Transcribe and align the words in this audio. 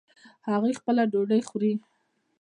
هغوی 0.49 0.73
خپله 0.79 1.03
ډوډۍ 1.11 1.41
خوري 1.49 1.73